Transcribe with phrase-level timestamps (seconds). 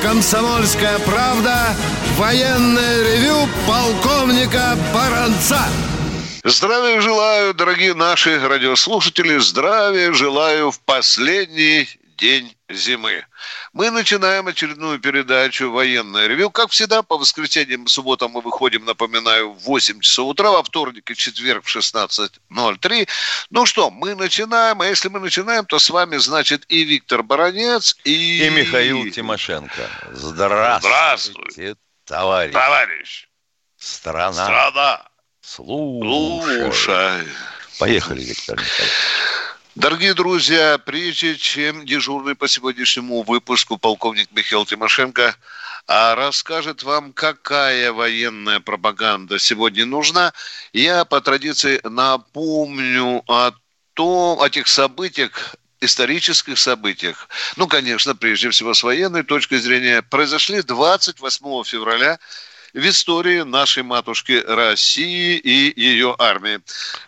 [0.00, 1.74] «Комсомольская правда»
[2.16, 5.60] военное ревю полковника Баранца.
[6.44, 11.88] Здравия желаю, дорогие наши радиослушатели, здравия желаю в последний
[12.22, 13.26] день зимы.
[13.72, 16.50] Мы начинаем очередную передачу «Военное ревю».
[16.50, 21.10] Как всегда, по воскресеньям и субботам мы выходим, напоминаю, в 8 часов утра, во вторник
[21.10, 23.08] и четверг в 16.03.
[23.50, 27.96] Ну что, мы начинаем, а если мы начинаем, то с вами, значит, и Виктор Баранец,
[28.04, 28.46] и...
[28.46, 29.90] И Михаил Тимошенко.
[30.12, 32.52] Здравствуйте, Здравствуй, товарищ.
[32.52, 33.28] товарищ.
[33.78, 34.44] Страна.
[34.44, 35.08] Страна.
[35.40, 36.70] Слушай.
[36.70, 37.28] Слушай.
[37.80, 39.51] Поехали, Виктор Николаевич.
[39.74, 45.34] Дорогие друзья, прежде чем дежурный по сегодняшнему выпуску полковник Михаил Тимошенко
[45.86, 50.34] а, расскажет вам, какая военная пропаганда сегодня нужна,
[50.74, 53.52] я по традиции напомню о
[53.94, 60.60] том, о тех событиях, исторических событиях, ну, конечно, прежде всего с военной точки зрения, произошли
[60.60, 62.18] 28 февраля
[62.72, 66.60] в истории нашей матушки России и ее армии.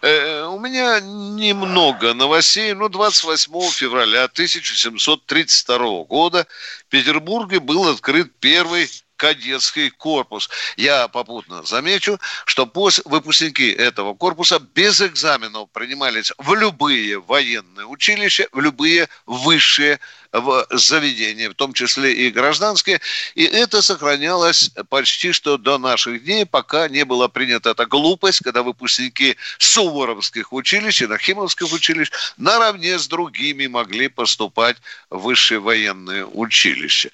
[0.02, 6.46] Э, у меня немного новостей, но 28 февраля 1732 года
[6.86, 10.50] в Петербурге был открыт первый кадетский корпус.
[10.76, 12.70] Я попутно замечу, что
[13.04, 20.00] выпускники этого корпуса без экзаменов принимались в любые военные училища, в любые высшие
[20.34, 23.00] в заведения, в том числе и гражданские.
[23.34, 28.64] И это сохранялось почти что до наших дней, пока не была принята эта глупость, когда
[28.64, 34.76] выпускники суворовских училищ и нахимовских училищ наравне с другими могли поступать
[35.08, 37.10] в высшие военные училища.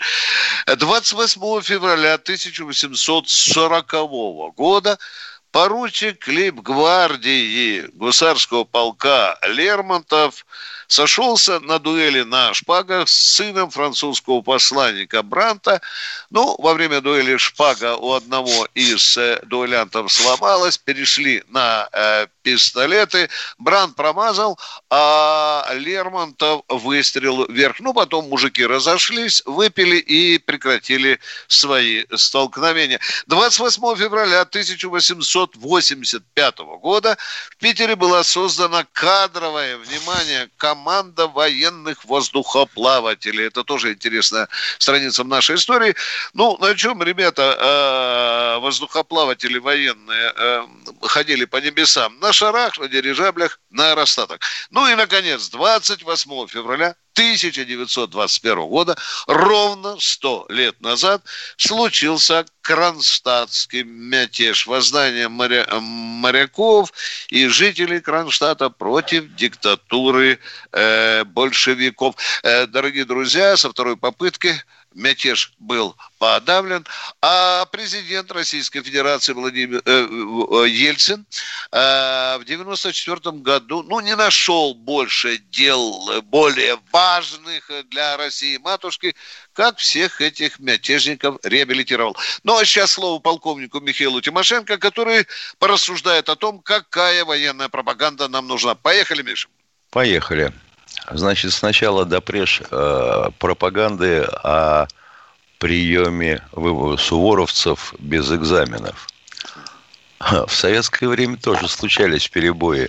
[0.67, 3.93] 28 февраля 1840
[4.57, 4.99] года
[5.53, 10.47] поручик лейб-гвардии гусарского полка Лермонтов
[10.91, 15.81] сошелся на дуэли на шпагах с сыном французского посланника Бранта.
[16.31, 23.31] Ну, во время дуэли шпага у одного из э, дуэлянтов сломалась, перешли на э, пистолеты.
[23.59, 24.59] Брант промазал,
[24.91, 27.79] а Лермонтов выстрелил вверх.
[27.79, 32.99] Ну, потом мужики разошлись, выпили и прекратили свои столкновения.
[33.29, 37.17] 28 февраля 1885 года
[37.51, 40.80] в Питере была создана кадровая, внимание, команда
[41.29, 43.47] военных воздухоплавателей.
[43.47, 44.49] Это тоже интересная
[44.79, 45.95] страница в нашей истории.
[46.35, 50.67] Ну, на чем ребята, э, воздухоплаватели военные, э,
[51.03, 52.19] ходили по небесам?
[52.21, 54.41] На шарах, на дирижаблях, на аэростатах.
[54.71, 61.23] Ну и, наконец, 28 февраля 1921 года, ровно 100 лет назад,
[61.59, 66.93] случился Кронштадтский мятеж, воззнание моря, моряков
[67.29, 70.39] и жителей Кронштадта против диктатуры
[70.73, 72.15] э, большевиков.
[72.43, 74.55] Э, дорогие друзья, со второй попытки
[74.95, 76.87] мятеж был подавлен,
[77.23, 81.27] а президент Российской Федерации Владимир э, э Ельцин
[81.73, 89.15] э, в 94 году, ну, не нашел больше дел более важных для России матушки,
[89.53, 92.17] как всех этих мятежников реабилитировал.
[92.43, 95.27] Ну, а сейчас слово полковнику Михаилу Тимошенко, который
[95.59, 98.75] порассуждает о том, какая военная пропаганда нам нужна.
[98.75, 99.49] Поехали, Миша.
[99.91, 100.53] Поехали.
[101.11, 104.87] Значит, сначала допреж э, пропаганды о
[105.59, 106.43] приеме
[106.99, 109.09] суворовцев без экзаменов.
[110.19, 112.89] В советское время тоже случались перебои.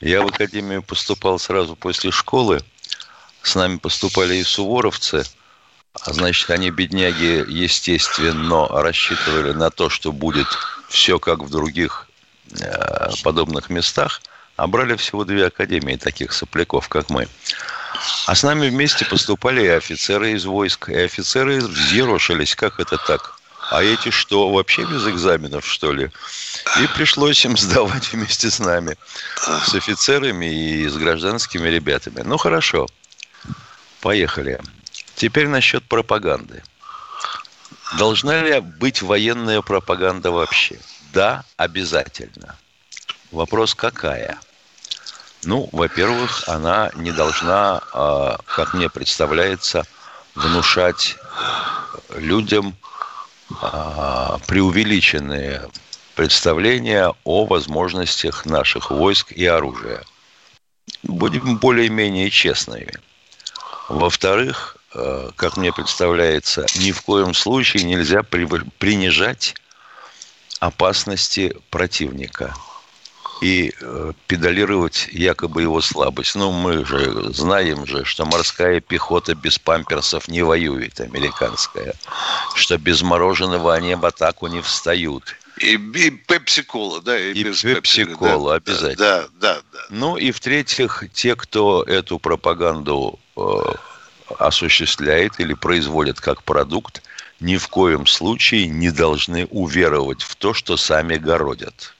[0.00, 2.60] Я в академию поступал сразу после школы.
[3.42, 5.24] С нами поступали и суворовцы.
[6.04, 10.46] Значит, они, бедняги, естественно, рассчитывали на то, что будет
[10.88, 12.08] все как в других
[12.60, 14.20] э, подобных местах–
[14.56, 17.28] а брали всего две академии таких сопляков, как мы.
[18.26, 23.38] А с нами вместе поступали и офицеры из войск, и офицеры взъерошились, как это так?
[23.70, 26.10] А эти что, вообще без экзаменов, что ли?
[26.80, 28.96] И пришлось им сдавать вместе с нами,
[29.36, 32.20] с офицерами и с гражданскими ребятами.
[32.20, 32.86] Ну, хорошо,
[34.00, 34.60] поехали.
[35.16, 36.62] Теперь насчет пропаганды.
[37.98, 40.78] Должна ли быть военная пропаганда вообще?
[41.12, 42.56] Да, обязательно.
[43.30, 44.38] Вопрос какая?
[45.44, 49.84] Ну, во-первых, она не должна, а, как мне представляется,
[50.34, 51.16] внушать
[52.14, 52.76] людям
[53.60, 55.68] а, преувеличенные
[56.14, 60.02] представление о возможностях наших войск и оружия.
[61.02, 62.94] Будем более-менее честными.
[63.88, 69.54] Во-вторых, э, как мне представляется, ни в коем случае нельзя принижать
[70.58, 72.54] опасности противника
[73.40, 76.34] и э, педалировать якобы его слабость.
[76.34, 81.94] Ну, мы же знаем же, что морская пехота без памперсов не воюет, американская,
[82.54, 85.36] что без мороженого они в атаку не встают.
[85.58, 87.18] И, и пепси-кола, да?
[87.18, 88.96] И, и пепси-кола, да, обязательно.
[88.96, 89.78] Да, да, да.
[89.90, 93.40] Ну и в-третьих, те, кто эту пропаганду э,
[94.38, 97.02] осуществляет или производит как продукт,
[97.40, 101.95] ни в коем случае не должны уверовать в то, что сами городят.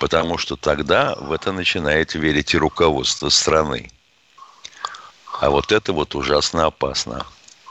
[0.00, 3.90] Потому что тогда в это начинает верить и руководство страны.
[5.40, 7.26] А вот это вот ужасно опасно.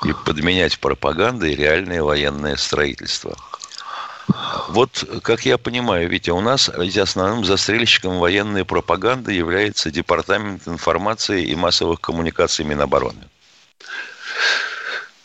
[0.05, 3.35] И подменять пропагандой реальное военное строительство.
[4.69, 11.43] Вот, как я понимаю, Витя, у нас ведь основным застрельщиком военной пропаганды является Департамент информации
[11.43, 13.27] и массовых коммуникаций Минобороны.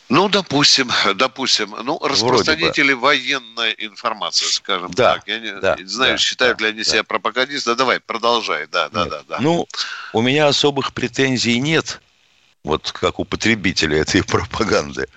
[0.07, 5.27] Ну, допустим, допустим, ну, распространители военной информации, скажем да, так.
[5.27, 6.91] Я не да, знаю, да, считают да, ли они да.
[6.91, 7.73] себя пропагандистами.
[7.73, 8.67] Да, давай, продолжай.
[8.67, 9.37] Да, да, да, да.
[9.39, 9.67] Ну,
[10.13, 12.01] у меня особых претензий нет,
[12.63, 15.07] вот как у потребителя этой пропаганды,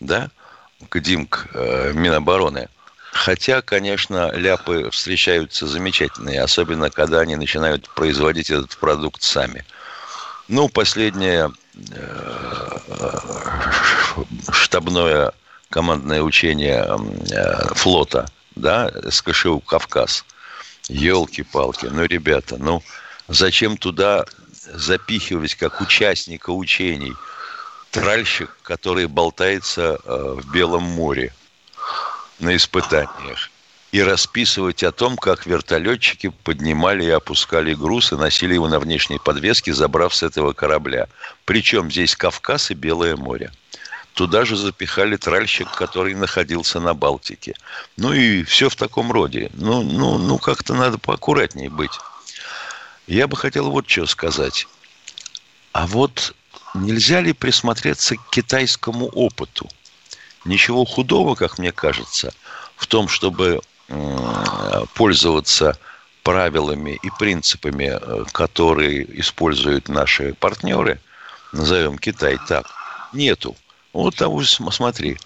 [0.00, 0.30] да,
[0.88, 2.68] к ДИМК э, Минобороны.
[3.12, 9.64] Хотя, конечно, ляпы встречаются замечательные, особенно когда они начинают производить этот продукт сами.
[10.48, 11.50] Ну, последнее э,
[14.52, 15.32] штабное
[15.70, 16.86] командное учение
[17.30, 20.24] э, флота, да, СКШУ «Кавказ».
[20.88, 22.82] Елки-палки, ну, ребята, ну,
[23.28, 24.26] зачем туда
[24.74, 27.14] запихивать как участника учений
[27.90, 31.32] тральщик, который болтается э, в Белом море
[32.40, 33.50] на испытаниях?
[33.92, 39.18] И расписывать о том, как вертолетчики поднимали и опускали груз и носили его на внешней
[39.18, 41.08] подвеске, забрав с этого корабля.
[41.44, 43.52] Причем здесь Кавказ и Белое море.
[44.14, 47.54] Туда же запихали тральщик, который находился на Балтике.
[47.98, 49.50] Ну и все в таком роде.
[49.54, 51.92] Ну, ну, ну как-то надо поаккуратнее быть.
[53.06, 54.66] Я бы хотел вот что сказать.
[55.72, 56.34] А вот
[56.74, 59.68] нельзя ли присмотреться к китайскому опыту?
[60.46, 62.32] Ничего худого, как мне кажется,
[62.76, 63.60] в том, чтобы
[64.94, 65.76] пользоваться
[66.22, 71.00] правилами и принципами, э, которые используют наши партнеры,
[71.52, 72.66] назовем Китай так,
[73.12, 73.56] нету.
[73.92, 75.18] Вот того смотри.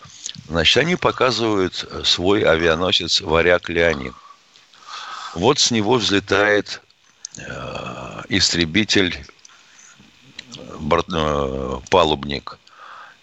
[0.48, 4.14] Значит, они показывают э, свой авианосец «Варяг Леонид».
[5.34, 6.80] Вот с него взлетает
[7.36, 9.26] э, истребитель,
[10.80, 12.58] борт, э, палубник.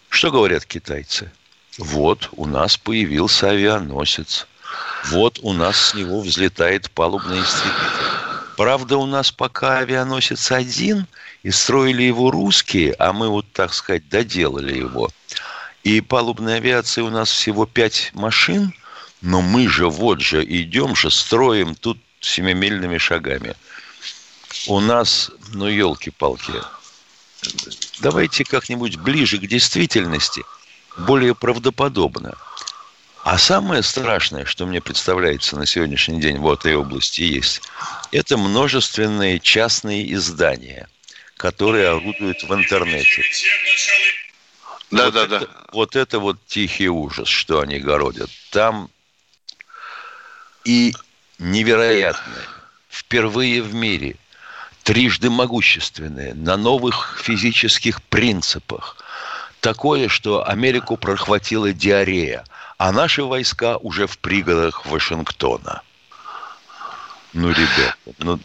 [0.10, 1.32] Что говорят китайцы?
[1.78, 4.48] Вот у нас появился авианосец.
[5.06, 8.24] Вот у нас с него взлетает палубный истребитель.
[8.56, 11.08] Правда, у нас пока авианосец один,
[11.42, 15.10] и строили его русские, а мы вот, так сказать, доделали его.
[15.84, 18.74] И палубной авиации у нас всего пять машин,
[19.22, 23.56] но мы же вот же идем же, строим тут семимильными шагами.
[24.68, 26.54] У нас, ну, елки-палки,
[28.00, 30.44] давайте как-нибудь ближе к действительности,
[30.96, 32.36] более правдоподобно–
[33.24, 37.62] а самое страшное, что мне представляется на сегодняшний день в этой области есть,
[38.12, 40.90] это множественные частные издания,
[41.38, 43.24] которые орудуют в интернете.
[44.92, 45.48] Да, вот да, это, да.
[45.72, 48.30] Вот это вот тихий ужас, что они городят.
[48.52, 48.90] Там
[50.66, 50.94] и
[51.40, 52.46] невероятное,
[52.90, 54.18] впервые в мире,
[54.84, 58.98] трижды могущественное, на новых физических принципах.
[59.62, 62.44] Такое, что Америку прохватила диарея–
[62.84, 65.84] а наши войска уже в пригородах Вашингтона.
[67.32, 68.40] Ну, ребята, ну,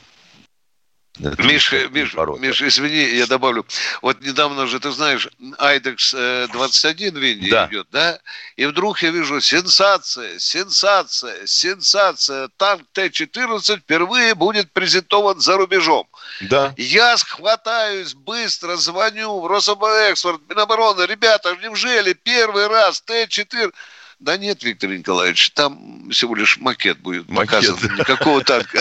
[1.18, 3.66] Миш, Миш, Миш, извини, я добавлю.
[4.00, 5.28] Вот недавно же, ты знаешь,
[5.59, 7.66] Айдекс 21 в Индии да.
[7.66, 8.21] идет, да?
[8.54, 12.49] И вдруг я вижу сенсация, сенсация, сенсация.
[12.57, 16.07] Танк Т-14 впервые будет презентован за рубежом.
[16.42, 16.73] Да.
[16.76, 21.02] Я схватаюсь быстро, звоню в Рособоэкспорт, Минобороны.
[21.07, 23.73] Ребята, неужели первый раз Т-14...
[24.20, 27.68] Да нет, Виктор Николаевич, там всего лишь макет будет макет.
[27.68, 27.98] показан.
[27.98, 28.80] Никакого танка.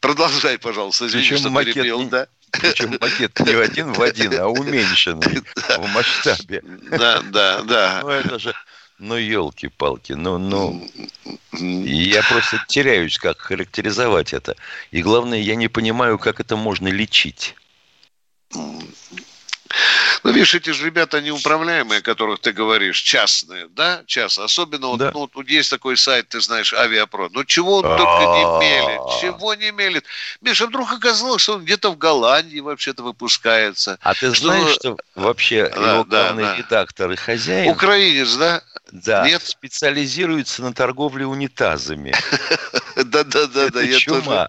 [0.00, 1.06] Продолжай, пожалуйста.
[1.06, 2.00] Извини, Причем что макет перебил.
[2.00, 2.26] Не, да?
[2.50, 6.62] Причем макет не один в один, а уменьшенный в масштабе.
[6.90, 8.00] Да, да, да.
[8.02, 8.54] Ну, это же,
[8.98, 10.88] ну, елки-палки, ну, ну,
[11.52, 14.56] я просто теряюсь, как характеризовать это.
[14.92, 17.54] И главное, я не понимаю, как это можно лечить.
[20.22, 24.46] Ну, видишь, эти же ребята неуправляемые, о которых ты говоришь, частные, да, частные.
[24.46, 25.10] Особенно вот, да.
[25.12, 27.28] ну, тут есть такой сайт, ты знаешь, Авиапро.
[27.32, 30.04] Ну, чего он только не мелит, чего не мелит.
[30.40, 33.98] Миша, вдруг оказалось, что он где-то в Голландии вообще-то выпускается.
[34.00, 37.70] А ты знаешь, что вообще его главный редактор и хозяин...
[37.70, 38.62] Украинец, да?
[38.92, 39.42] Да, Нет?
[39.42, 42.14] специализируется на торговле унитазами.
[42.94, 44.48] Да-да-да, да, я чума.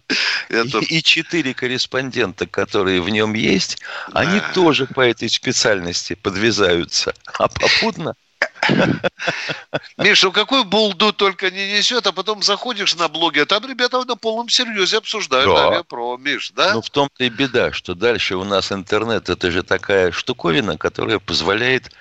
[0.90, 3.80] И четыре корреспондента, которые в нем есть,
[4.14, 7.14] они тоже по этой специальности подвязаются.
[7.38, 8.16] А попутно
[9.98, 14.16] Миша, какую булду только не несет, а потом заходишь на блоги, а там ребята на
[14.16, 15.68] полном серьезе обсуждают да.
[15.68, 16.74] авиапро, Миш, да?
[16.74, 21.20] Ну, в том-то и беда, что дальше у нас интернет, это же такая штуковина, которая
[21.20, 21.92] позволяет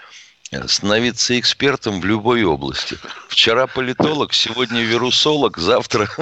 [0.67, 2.99] становиться экспертом в любой области.
[3.29, 6.09] Вчера политолог, сегодня вирусолог, завтра...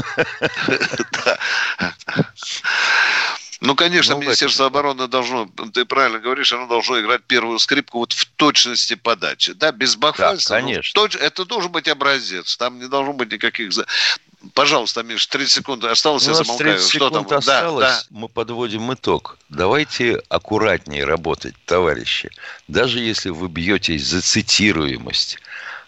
[3.63, 8.13] Ну, конечно, ну, Министерство обороны должно, ты правильно говоришь, оно должно играть первую скрипку вот
[8.13, 9.53] в точности подачи.
[9.53, 10.57] Да, без бахвальства.
[10.57, 11.01] Да, конечно.
[11.01, 12.57] Точ, это должен быть образец.
[12.57, 13.71] Там не должно быть никаких...
[14.55, 16.75] Пожалуйста, Миш, 30 секунд осталось, я замолкаю.
[16.75, 17.39] 30 Что секунд там?
[17.39, 18.07] осталось, да, да.
[18.11, 19.39] мы подводим итог.
[19.49, 22.31] Давайте аккуратнее работать, товарищи.
[22.67, 25.39] Даже если вы бьетесь за цитируемость,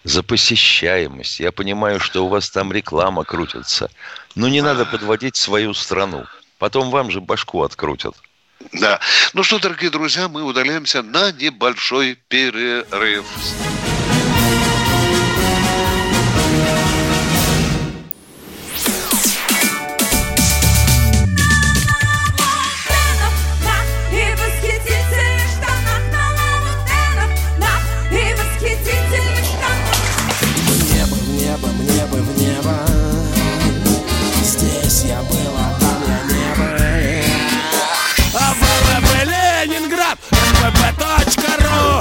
[0.04, 3.90] за посещаемость, я понимаю, что у вас там реклама крутится,
[4.36, 6.24] но не надо подводить свою страну.
[6.58, 8.14] Потом вам же башку открутят.
[8.72, 9.00] Да.
[9.34, 13.26] Ну что, дорогие друзья, мы удаляемся на небольшой перерыв.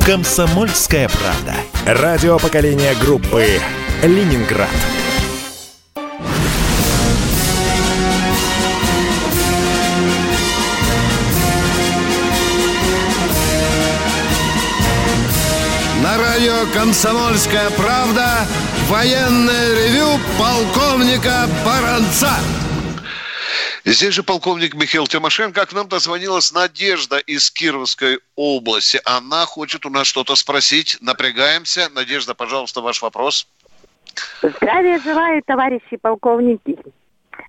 [0.05, 1.55] «Комсомольская правда».
[1.85, 3.61] Радио поколения группы
[4.03, 4.67] «Ленинград».
[16.01, 18.45] На радио «Комсомольская правда»
[18.89, 22.33] военное ревю полковника Баранца.
[23.85, 25.65] Здесь же полковник Михаил Тимошенко.
[25.65, 29.01] К нам дозвонилась Надежда из Кировской области.
[29.03, 30.97] Она хочет у нас что-то спросить.
[31.01, 31.89] Напрягаемся.
[31.93, 33.45] Надежда, пожалуйста, ваш вопрос.
[34.41, 36.77] Здравия желаю, товарищи полковники.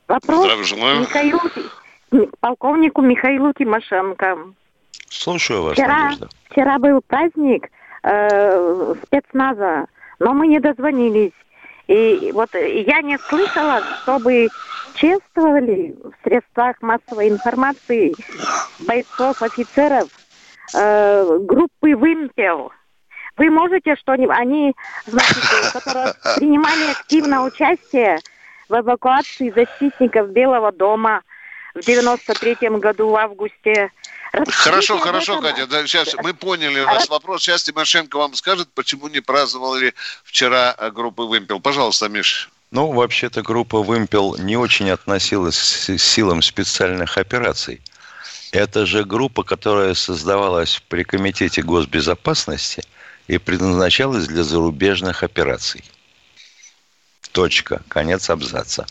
[0.08, 1.00] Вопрос Здравия желаю.
[1.00, 1.40] Михаилу,
[2.40, 4.38] полковнику Михаилу Тимошенко.
[5.08, 6.28] Слушаю вас, вчера, Надежда.
[6.50, 7.70] Вчера был праздник
[8.02, 9.86] э, спецназа,
[10.18, 11.32] но мы не дозвонились.
[11.86, 14.48] И вот я не слышала, чтобы
[14.94, 18.14] чествовали в средствах массовой информации
[18.86, 20.08] бойцов, офицеров
[20.74, 22.72] э, группы «Вымпел».
[23.36, 24.36] Вы можете что-нибудь...
[24.36, 24.74] Они,
[25.06, 25.36] значит,
[25.72, 28.18] которые принимали активное участие
[28.68, 31.22] в эвакуации защитников Белого дома
[31.74, 33.90] в 93-м году в августе.
[34.48, 35.66] Хорошо, хорошо, Катя.
[35.66, 37.42] Да, сейчас мы поняли ваш вопрос.
[37.42, 41.60] Сейчас Тимошенко вам скажет, почему не праздновали вчера группы «Вымпел».
[41.60, 42.50] Пожалуйста, Миш.
[42.70, 47.80] Ну, вообще-то группа «Вымпел» не очень относилась к силам специальных операций.
[48.50, 52.82] Это же группа, которая создавалась при Комитете госбезопасности
[53.26, 55.84] и предназначалась для зарубежных операций.
[57.32, 57.82] Точка.
[57.88, 58.86] Конец абзаца.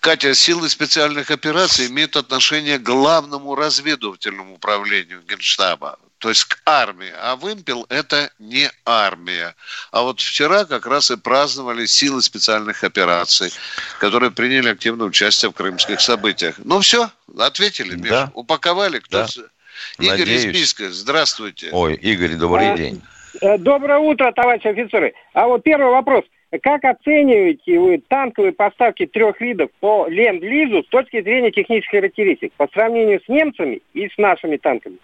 [0.00, 7.12] Катя, силы специальных операций имеют отношение к главному разведывательному управлению Генштаба то есть к армии.
[7.20, 9.54] А вымпел– это не армия.
[9.90, 13.50] А вот вчера как раз и праздновали силы специальных операций,
[14.00, 16.54] которые приняли активное участие в крымских событиях.
[16.64, 18.30] Ну все, ответили, Миша, да.
[18.32, 19.00] упаковали.
[19.00, 19.26] Кто да.
[19.98, 20.44] Игорь Надеюсь.
[20.44, 21.68] из Бийска, здравствуйте.
[21.72, 23.02] Ой, Игорь, добрый а, день.
[23.42, 25.12] Э, доброе утро, товарищи офицеры.
[25.34, 26.24] А вот первый вопрос.
[26.62, 32.68] Как оцениваете вы танковые поставки трех видов по Ленд-Лизу с точки зрения технических характеристик по
[32.68, 34.98] сравнению с немцами и с нашими танками?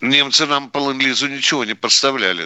[0.00, 2.44] Немцы нам по ленд ничего не подставляли,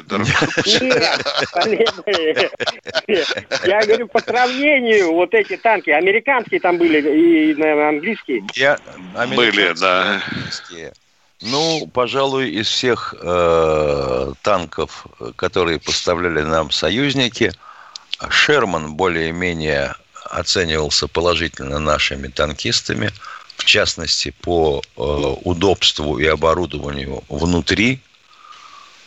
[3.66, 8.42] Я говорю, по сравнению, вот эти танки, американские там были и, наверное, английские.
[9.36, 10.22] Были, да.
[11.42, 15.06] Ну, пожалуй, из всех э, танков,
[15.36, 17.52] которые поставляли нам союзники,
[18.30, 19.94] Шерман более-менее
[20.30, 23.10] оценивался положительно нашими танкистами–
[23.62, 25.00] в частности, по э,
[25.44, 28.00] удобству и оборудованию внутри,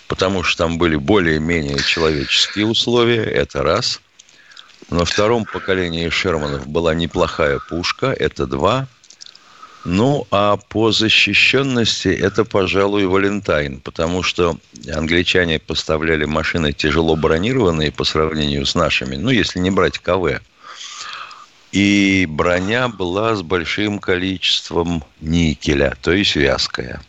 [0.08, 4.00] потому что там были более-менее человеческие условия, это раз.
[4.89, 8.88] На втором поколении Шерманов была неплохая пушка, это два.
[9.86, 14.58] Ну, а по защищенности это, пожалуй, Валентайн, потому что
[14.92, 20.42] англичане поставляли машины тяжело бронированные по сравнению с нашими, ну, если не брать КВ.
[21.72, 27.00] И броня была с большим количеством никеля, то есть вязкая.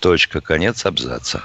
[0.00, 1.42] Точка, конец абзаца.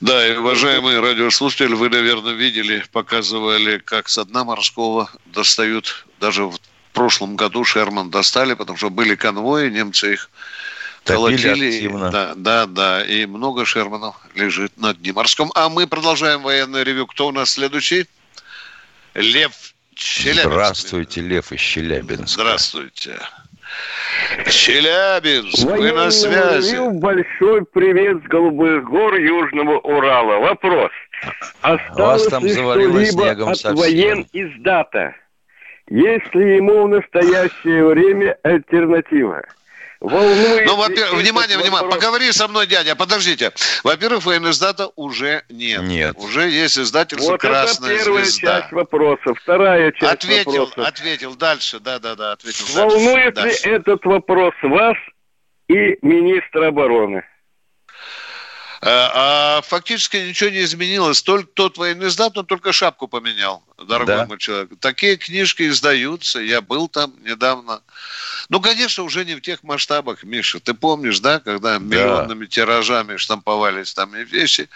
[0.00, 6.58] Да, и, уважаемые радиослушатели, вы, наверное, видели, показывали, как с дна морского достают даже в
[6.92, 10.30] в прошлом году Шерман достали, потому что были конвои, немцы их
[11.04, 11.88] колотили.
[12.10, 13.02] Да, да, да.
[13.02, 15.50] И много Шерманов лежит на дне морском.
[15.54, 17.06] А мы продолжаем военное ревю.
[17.06, 18.06] Кто у нас следующий?
[19.14, 19.52] Лев
[19.94, 20.48] Челябинск.
[20.48, 22.26] Здравствуйте, Лев из Челябинска.
[22.42, 23.18] Здравствуйте.
[24.50, 26.72] Челябинск, вы на связи.
[26.72, 30.40] Ревю, большой привет с голубых гор Южного Урала.
[30.40, 30.90] Вопрос.
[31.62, 33.76] Осталось Вас там ли что-либо от совсем.
[33.76, 35.14] воен издата?
[35.92, 39.42] Есть ли ему в настоящее время альтернатива?
[40.00, 43.52] Волнует ну, во-первых, внимание, внимание, поговори со мной, дядя, подождите.
[43.84, 45.82] Во-первых, военноиздата уже нет.
[45.82, 46.16] Нет.
[46.16, 48.60] Уже есть издательство вот «Красная это первая звезда».
[48.62, 49.34] часть вопроса.
[49.34, 50.88] Вторая часть ответил, вопроса.
[50.88, 53.68] Ответил, дальше, да-да-да, ответил Волнует дальше.
[53.68, 54.96] ли этот вопрос вас
[55.68, 57.22] и министра обороны?
[58.80, 61.22] Э, а фактически ничего не изменилось.
[61.22, 64.26] Только тот военный издат, он только шапку поменял, дорогой да.
[64.26, 64.70] мой человек.
[64.80, 66.40] Такие книжки издаются.
[66.40, 67.82] Я был там недавно.
[68.48, 70.60] Ну, конечно, уже не в тех масштабах, Миша.
[70.60, 72.50] Ты помнишь, да, когда миллионными да.
[72.50, 74.68] тиражами штамповались там и вещи.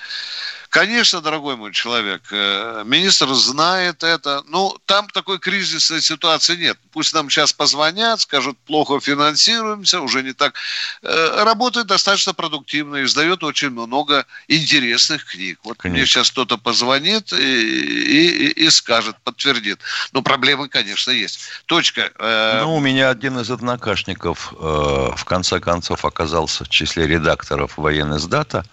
[0.76, 4.42] Конечно, дорогой мой человек, э, министр знает это.
[4.48, 6.76] Ну, там такой кризисной ситуации нет.
[6.92, 10.54] Пусть нам сейчас позвонят, скажут, плохо финансируемся, уже не так.
[11.02, 15.60] Э, работает достаточно продуктивно, издает очень много интересных книг.
[15.62, 15.98] Вот конечно.
[15.98, 19.80] мне сейчас кто-то позвонит и, и, и скажет, подтвердит.
[20.12, 21.40] Но проблемы, конечно, есть.
[21.66, 22.10] Точка.
[22.18, 28.18] Э, ну, у меня один из однокашников в конце концов оказался в числе редакторов военной
[28.18, 28.64] сдата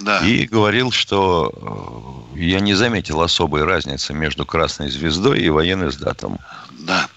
[0.00, 0.20] да.
[0.20, 6.38] и говорил, что э, я не заметил особой разницы между Красной Звездой и военным сдатом.
[6.70, 7.08] Да.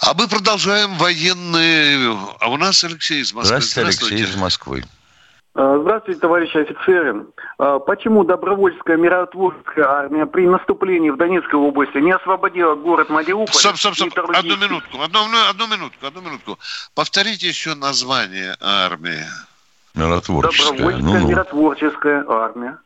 [0.00, 2.18] А мы продолжаем военные...
[2.40, 3.60] А у нас Алексей из Москвы.
[3.60, 4.14] Здравствуйте, Здравствуйте.
[4.16, 4.84] Алексей из Москвы.
[5.54, 7.26] А, здравствуйте, товарищи офицеры.
[7.58, 13.52] А, почему добровольческая миротворческая армия при наступлении в Донецкой области не освободила город Мариуполь?
[13.52, 14.18] Стоп, стоп, стоп.
[14.34, 16.58] Одну минутку, одну, одну минутку, одну минутку.
[16.94, 19.24] Повторите еще название армии.
[19.94, 20.70] Миротворческая.
[20.70, 21.28] Добровольческая ну, ну.
[21.28, 22.78] миротворческая армия.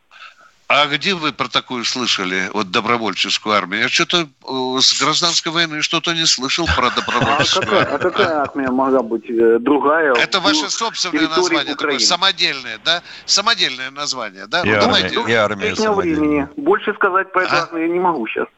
[0.69, 3.83] А где вы про такую слышали, вот добровольческую армию?
[3.83, 8.41] Я что-то э, с гражданской войны что-то не слышал про добровольческую а какая, а какая
[8.41, 10.13] армия могла быть э, другая?
[10.15, 13.03] Это ваше собственное название, такое самодельное, да?
[13.27, 14.63] Самодельное название, да?
[14.63, 15.33] И ну, армия, давайте.
[15.33, 16.49] И армия времени.
[16.57, 17.79] Больше сказать про эту а?
[17.79, 18.49] я не могу сейчас.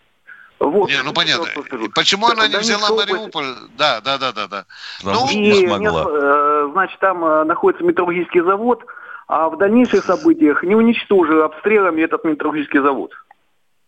[0.60, 1.46] Вот, не, ну понятно.
[1.94, 3.54] Почему она не взяла Мариуполь?
[3.76, 4.64] Да, да, да, да, да.
[5.04, 6.06] Ну, не смогла.
[6.08, 8.82] Э, значит, там находится металлургический завод,
[9.28, 13.12] а в дальнейших событиях не уничтожил обстрелами этот металлургический завод.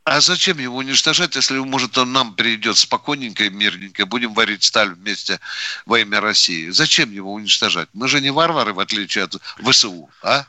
[0.05, 4.91] А зачем его уничтожать, если, может, он нам придет спокойненько и мирненько, будем варить сталь
[4.91, 5.41] вместе
[5.87, 6.71] во имя России?
[6.71, 7.89] Зачем его уничтожать?
[7.93, 10.45] Мы же не варвары, в отличие от ВСУ, а?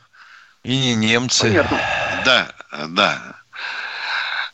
[0.62, 1.48] И не немцы.
[1.48, 1.80] Понятно.
[2.24, 2.54] Да,
[2.88, 3.41] да.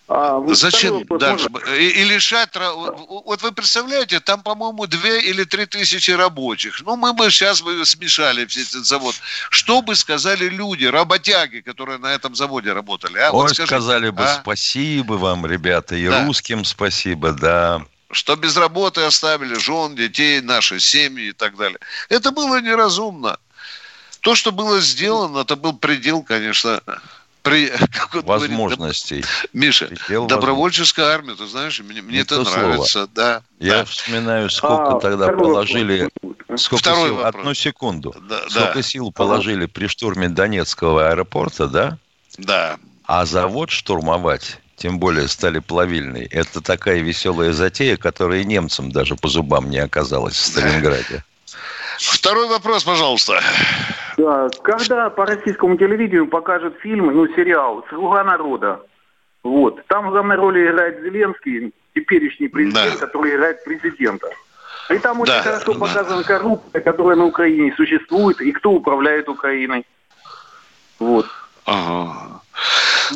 [0.09, 1.49] А, Зачем дальше?
[1.79, 2.51] И, и лишать...
[2.55, 6.81] Вот вы представляете, там, по-моему, две или три тысячи рабочих.
[6.81, 9.15] Ну, мы бы сейчас бы смешали весь этот завод.
[9.51, 13.19] Что бы сказали люди, работяги, которые на этом заводе работали?
[13.19, 13.31] А?
[13.33, 14.41] Ой, вот скажите, сказали бы а?
[14.41, 16.25] спасибо вам, ребята, и да.
[16.25, 17.85] русским спасибо, да.
[18.11, 21.79] Что без работы оставили жен, детей, наши семьи и так далее.
[22.09, 23.37] Это было неразумно.
[24.21, 26.81] То, что было сделано, это был предел, конечно,
[27.49, 27.73] при,
[28.23, 29.21] возможностей.
[29.21, 29.91] Говорит, Миша,
[30.29, 33.09] добровольческая армия, ты знаешь, мне, мне это нравится, слово.
[33.15, 33.43] да.
[33.59, 33.85] Я да.
[33.85, 36.63] вспоминаю, сколько а, тогда положили, вопрос.
[36.63, 37.41] сколько второй сил, вопрос.
[37.41, 38.83] одну секунду, да, сколько да.
[38.83, 41.99] сил положили при штурме Донецкого аэропорта, да?
[42.37, 42.79] Да.
[43.05, 46.25] А завод штурмовать тем более стали плавильной.
[46.27, 51.25] Это такая веселая затея, которая немцам даже по зубам не оказалась в Сталинграде.
[51.99, 53.41] Второй вопрос, пожалуйста.
[54.17, 58.81] Да, когда по российскому телевидению покажут фильм, ну, сериал «Слуга народа»,
[59.43, 63.07] вот, там в главной роли играет Зеленский, теперешний президент, да.
[63.07, 64.29] который играет президента.
[64.91, 65.79] И там очень да, хорошо да.
[65.79, 69.85] показана коррупция, которая на Украине существует, и кто управляет Украиной.
[70.99, 71.27] Вот.
[71.65, 71.98] Ага.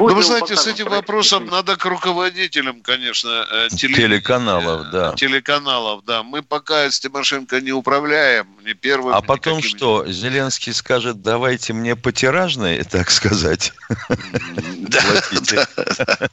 [0.09, 5.13] Ну, вы знаете, с этим вопросом надо к руководителям, конечно, э, телеканалов, да.
[5.15, 6.23] Телеканалов, да.
[6.23, 9.15] Мы пока с Тимошенко не управляем, не первым.
[9.15, 13.73] А потом что, Зеленский скажет, давайте мне потиражные, так сказать?
[14.09, 15.03] Да,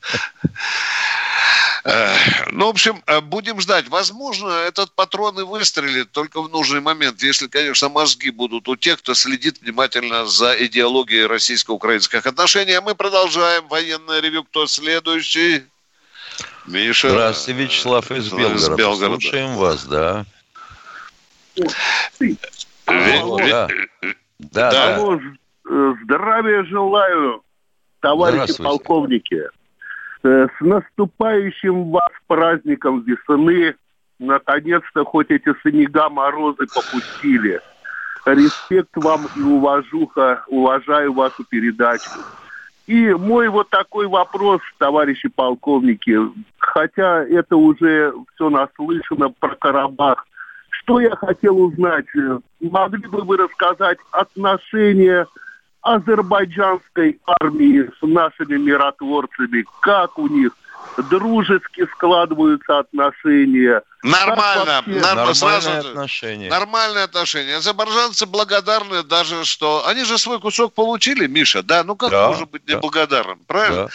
[2.52, 3.88] Ну, в общем, э, будем ждать.
[3.88, 9.00] Возможно, этот патрон и выстрелит только в нужный момент, если, конечно, мозги будут у тех,
[9.00, 12.74] кто следит внимательно за идеологией российско-украинских отношений.
[12.74, 14.44] А мы продолжаем военное ревю.
[14.44, 15.64] Кто следующий?
[16.68, 17.10] Миша.
[17.10, 18.56] Здравствуйте, Вячеслав из Белгорода.
[18.56, 19.22] Из Белгорода.
[19.22, 20.26] Слушаем вас, да.
[22.86, 23.68] Да.
[24.40, 25.20] Да, да.
[26.04, 27.44] Здравия желаю,
[28.02, 29.44] товарищи полковники.
[30.22, 33.76] Э, с наступающим вас праздником весны.
[34.20, 37.62] Наконец-то хоть эти снега, морозы попустили.
[38.26, 40.44] Респект вам и уважуха.
[40.48, 42.10] Уважаю вашу передачу.
[42.86, 46.18] И мой вот такой вопрос, товарищи полковники,
[46.58, 50.26] хотя это уже все наслышано про Карабах.
[50.72, 52.08] Что я хотел узнать?
[52.60, 55.28] Могли бы вы рассказать отношения
[55.82, 60.52] азербайджанской армии с нашими миротворцами, как у них
[61.10, 63.82] дружески складываются отношения.
[64.04, 66.50] Нормально, нормально сразу отношения.
[66.50, 67.58] Нормальные отношения.
[67.58, 71.84] Азербайджанцы благодарны даже, что они же свой кусок получили, Миша, да?
[71.84, 73.46] Ну как да, может быть неблагодарным, да.
[73.48, 73.86] правильно?
[73.86, 73.90] Да.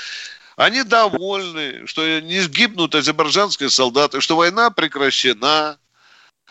[0.57, 5.79] Они довольны, что не сгибнут азербайджанские солдаты, что война прекращена,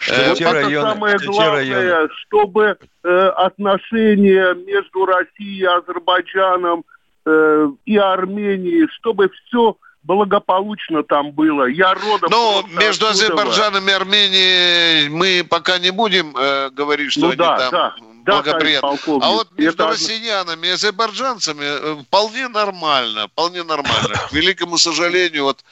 [0.03, 6.83] что э, это районы, самое главное, чтобы э, отношения между Россией Азербайджаном
[7.25, 11.65] э, и Арменией, чтобы все благополучно там было.
[11.65, 12.29] Я родом...
[12.29, 17.57] Ну, между Азербайджаном и Арменией мы пока не будем э, говорить, что ну, они да,
[17.57, 17.71] там...
[17.71, 17.95] Да.
[18.25, 18.97] Благоприятно.
[19.05, 19.91] Да, а вот между это...
[19.91, 24.15] россиянами и азербайджанцами э, вполне нормально, вполне нормально.
[24.29, 25.63] К великому сожалению, вот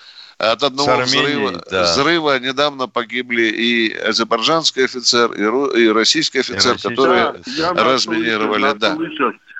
[0.41, 1.83] от одного Арменией, взрыва, да.
[1.83, 8.77] взрыва недавно погибли и азербайджанский офицер, и, и российский офицер, и которые да, разминировали.
[8.77, 8.97] Да.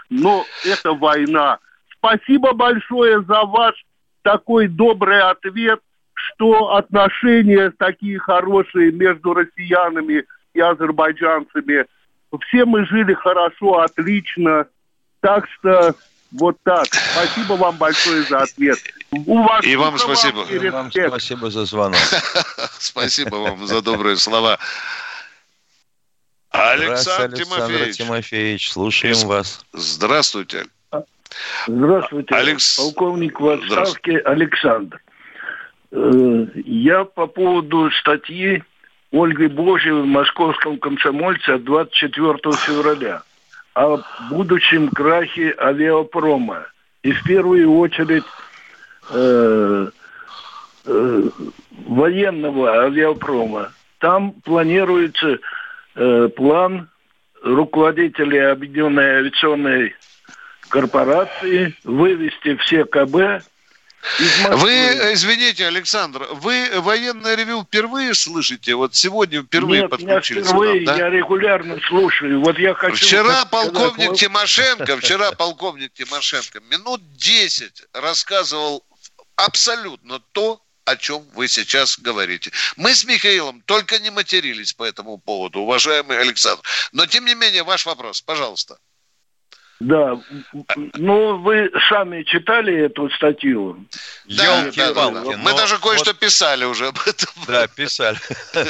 [0.10, 1.60] Но это война.
[1.98, 3.76] Спасибо большое за ваш
[4.24, 5.80] такой добрый ответ,
[6.14, 11.86] что отношения такие хорошие между россиянами и азербайджанцами.
[12.48, 14.66] Все мы жили хорошо, отлично.
[15.20, 15.94] Так что
[16.32, 16.88] вот так.
[16.88, 18.80] Спасибо вам большое за ответ.
[19.12, 20.46] У вас и вам спасибо.
[20.50, 22.00] И вам спасибо за звонок.
[22.80, 24.58] Спасибо вам за добрые слова.
[26.50, 27.98] Александр Тимофеевич.
[27.98, 29.66] Тимофеевич, слушаем вас.
[29.74, 30.66] Здравствуйте.
[31.68, 32.78] Здравствуйте, Алекс...
[32.78, 35.02] полковник в отставке Александр.
[35.92, 38.64] Э, я по поводу статьи
[39.12, 43.22] Ольги Божьей в московском комсомольце от 24 февраля
[43.74, 46.68] о будущем крахе авиапрома.
[47.04, 48.24] И в первую очередь
[49.10, 49.88] э,
[50.86, 51.24] э,
[51.86, 53.72] военного авиапрома.
[54.00, 55.40] Там планируется
[55.96, 56.90] э, план
[57.44, 59.96] руководителей Объединенной авиационной
[60.70, 63.44] корпорации вывести все КБ
[64.52, 64.72] вы,
[65.14, 68.76] извините, Александр, вы военное ревю впервые слышите?
[68.76, 70.48] Вот сегодня впервые Нет, подключились?
[70.48, 70.98] впервые, нам, да?
[70.98, 72.42] я регулярно слушаю.
[72.42, 73.06] Вот я хочу...
[73.06, 78.84] Вчера полковник сказать, Тимошенко, вчера полковник Тимошенко минут 10 рассказывал
[79.36, 82.52] абсолютно то, о чем вы сейчас говорите.
[82.76, 86.64] Мы с Михаилом только не матерились по этому поводу, уважаемый Александр.
[86.92, 88.78] Но, тем не менее, ваш вопрос, пожалуйста.
[89.82, 90.20] Да,
[90.94, 93.84] ну вы сами читали эту статью.
[94.26, 95.12] Да, да, да.
[95.38, 96.20] Мы даже кое-что вот...
[96.20, 97.30] писали уже об этом.
[97.48, 98.18] Да, писали.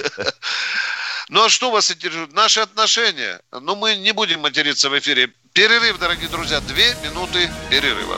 [1.30, 2.34] Ну а что вас интересует?
[2.34, 3.40] Наши отношения.
[3.54, 5.32] Ну мы не будем материться в эфире.
[5.54, 8.18] Перерыв, дорогие друзья, две минуты перерыва.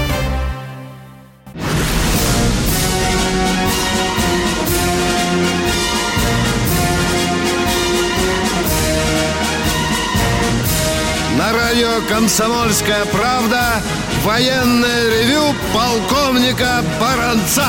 [11.71, 13.81] Радио «Комсомольская правда»
[14.23, 17.65] военное ревю полковника Баранца.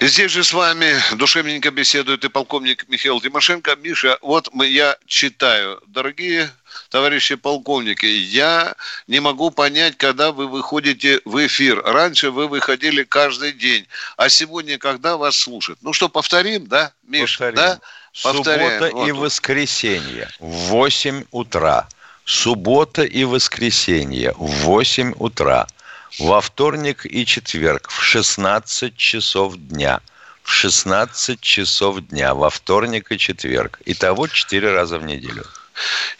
[0.00, 3.76] Здесь же с вами душевненько беседует и полковник Михаил Тимошенко.
[3.76, 5.82] Миша, вот мы, я читаю.
[5.88, 6.50] Дорогие
[6.88, 8.74] товарищи полковники, я
[9.08, 11.82] не могу понять, когда вы выходите в эфир.
[11.84, 15.80] Раньше вы выходили каждый день, а сегодня когда вас слушают?
[15.82, 17.26] Ну что, повторим, да, Миша?
[17.26, 17.56] Повторим.
[17.56, 17.80] Да?
[18.22, 18.80] Повторяем.
[18.80, 19.08] Суббота вот.
[19.08, 21.88] и воскресенье в 8 утра
[22.24, 25.66] Суббота и воскресенье в 8 утра.
[26.18, 30.00] Во вторник и четверг в 16 часов дня.
[30.42, 33.80] В 16 часов дня во вторник и четверг.
[33.84, 35.44] Итого 4 раза в неделю.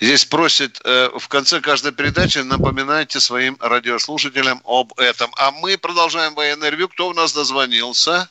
[0.00, 5.32] Здесь просят э, в конце каждой передачи напоминайте своим радиослушателям об этом.
[5.36, 6.88] А мы продолжаем военное ревю.
[6.88, 8.28] Кто у нас дозвонился?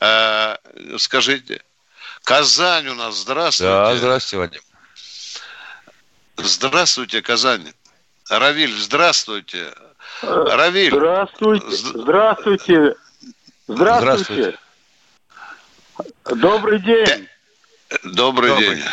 [0.00, 0.56] Э,
[0.98, 1.62] скажите.
[2.24, 3.16] Казань у нас.
[3.16, 3.70] Здравствуйте.
[3.70, 4.62] Да, здравствуйте, Вадим.
[6.36, 7.72] Здравствуйте, Казань.
[8.28, 9.72] Равиль, здравствуйте.
[10.22, 10.90] Равиль.
[10.90, 11.66] Здравствуйте.
[11.70, 12.94] Здравствуйте.
[13.66, 14.58] Здравствуйте.
[16.24, 17.28] Добрый день.
[18.02, 18.84] Добрый, Добрый день.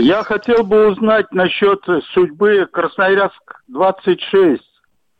[0.00, 1.80] Я хотел бы узнать насчет
[2.12, 4.60] судьбы Красноярск-26.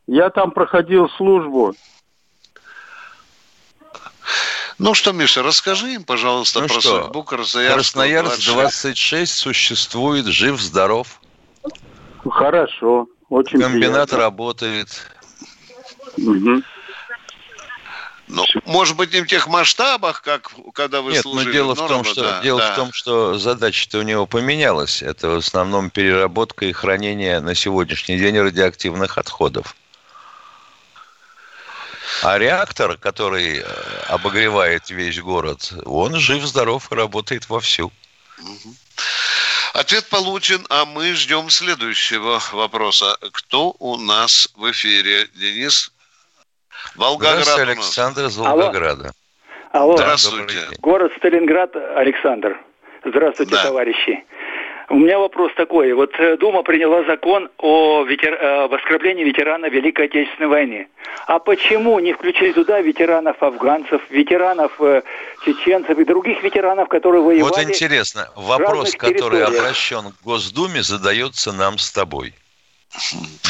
[0.07, 1.75] Я там проходил службу.
[4.79, 7.05] Ну что, Миша, расскажи им, пожалуйста, ну про что?
[7.05, 8.01] судьбу Красноярска.
[8.01, 11.21] Красноярск-26 существует, жив-здоров.
[12.25, 14.19] Хорошо, очень Комбинат приятно.
[14.19, 14.89] работает.
[16.17, 16.63] Угу.
[18.29, 21.47] Ну, может быть, не в тех масштабах, как когда вы Нет, служили.
[21.47, 22.73] но дело, в том, что, да, дело да.
[22.73, 25.03] в том, что задача-то у него поменялась.
[25.03, 29.75] Это в основном переработка и хранение на сегодняшний день радиоактивных отходов.
[32.23, 33.63] А реактор, который э,
[34.09, 37.93] обогревает весь город, он жив-здоров и работает вовсю.
[39.75, 43.17] Ответ получен, а мы ждем следующего вопроса.
[43.33, 45.29] Кто у нас в эфире?
[45.35, 45.93] Денис
[46.97, 49.13] Волгоград Здравствуйте, Александр из Волгограда.
[49.73, 49.97] Алло.
[49.97, 50.69] Здравствуйте.
[50.81, 52.57] Город Сталинград, Александр.
[53.05, 53.65] Здравствуйте, да.
[53.65, 54.25] товарищи.
[54.91, 55.93] У меня вопрос такой.
[55.93, 58.33] Вот э, Дума приняла закон о ветер...
[58.35, 60.89] Э, об оскорблении ветерана Великой Отечественной войны.
[61.27, 65.03] А почему не включили туда ветеранов афганцев, ветеранов э,
[65.45, 67.43] чеченцев и других ветеранов, которые воевали?
[67.43, 72.33] Вот интересно, вопрос, который обращен к Госдуме, задается нам с тобой.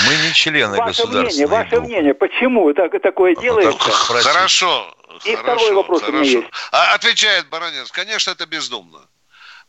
[0.06, 3.90] Мы не члены ваше мнение, Ваше мнение, почему так, такое ну, делается?
[3.90, 4.92] Хорошо.
[5.24, 6.18] И хорошо, второй вопрос хорошо.
[6.18, 6.48] у меня есть.
[6.72, 8.98] А, отвечает Баранец, конечно, это бездумно.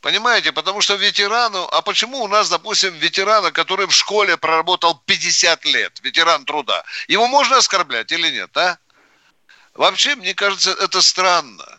[0.01, 1.67] Понимаете, потому что ветерану...
[1.71, 7.27] А почему у нас, допустим, ветерана, который в школе проработал 50 лет, ветеран труда, его
[7.27, 8.77] можно оскорблять или нет, а?
[9.73, 11.78] Вообще, мне кажется, это странно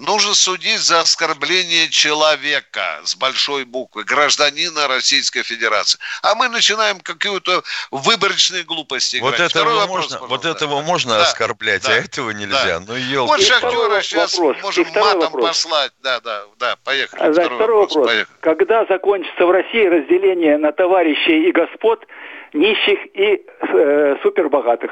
[0.00, 5.98] нужно судить за оскорбление человека с большой буквы, гражданина Российской Федерации.
[6.22, 9.50] А мы начинаем какие-то выборочные глупости вот играть.
[9.50, 12.80] Этого вопрос, можно, вот этого можно да, оскорблять, а да, а этого нельзя.
[12.80, 12.84] Да.
[12.86, 13.28] Ну, елки.
[13.28, 14.62] Вот шахтера сейчас вопрос.
[14.62, 15.48] можем матом вопрос.
[15.48, 15.92] послать.
[16.02, 17.20] Да, да, да, поехали.
[17.20, 17.94] А, второй, второй вопрос.
[17.94, 18.12] вопрос.
[18.12, 18.36] Поехали.
[18.40, 22.06] Когда закончится в России разделение на товарищей и господ,
[22.54, 24.90] нищих и э, супербогатых?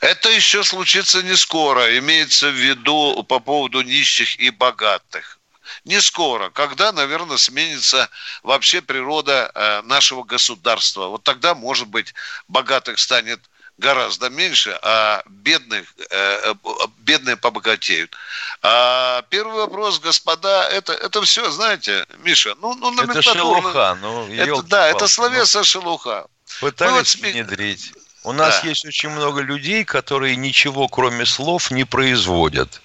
[0.00, 5.38] Это еще случится не скоро, имеется в виду по поводу нищих и богатых.
[5.84, 8.08] Не скоро, когда, наверное, сменится
[8.42, 11.06] вообще природа э, нашего государства.
[11.06, 12.14] Вот тогда, может быть,
[12.48, 13.40] богатых станет
[13.80, 16.54] гораздо меньше, а бедных, э,
[16.98, 18.14] бедные побогатеют.
[18.62, 24.62] А первый вопрос, господа, это, это все, знаете, Миша, ну, ну Это шелуха, ну, это,
[24.64, 26.26] Да, это словесная ну, шелуха.
[26.60, 27.92] Пытались вот, внедрить.
[28.22, 28.68] У нас да.
[28.68, 32.80] есть очень много людей, которые ничего, кроме слов, не производят.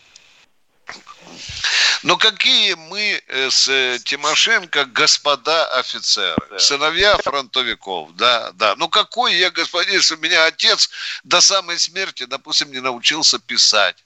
[2.04, 6.60] Но какие мы э, с э, Тимошенко господа офицеры, да.
[6.60, 8.75] сыновья фронтовиков, да, да.
[8.75, 10.89] Ну какой я господин, если у меня отец
[11.23, 13.97] до самой смерти, допустим, не научился писать.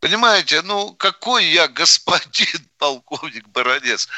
[0.00, 4.08] Понимаете, ну какой я господин полковник Баранец?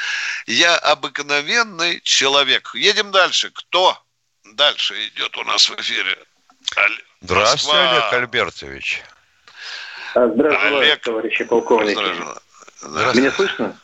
[0.47, 2.71] Я обыкновенный человек.
[2.73, 3.51] Едем дальше.
[3.51, 4.03] Кто?
[4.53, 6.15] Дальше идет у нас в эфире.
[7.21, 9.01] Здравствуйте, Олег Альбертович.
[10.13, 11.01] А, здравствуйте, Олег...
[11.01, 11.99] товарищи полковники.
[12.79, 13.19] Здравствуйте.
[13.19, 13.77] Меня слышно?